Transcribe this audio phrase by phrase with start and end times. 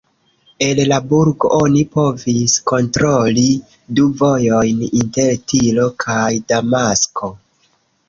[0.67, 3.45] El la burgo oni povis kontroli
[4.01, 7.37] du vojojn inter Tiro kaj Damasko.